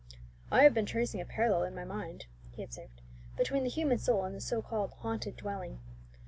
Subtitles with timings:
[0.49, 3.01] "I have been tracing a parallel in my mind," he observed,
[3.37, 5.79] "between the human soul and the so called haunted dwelling.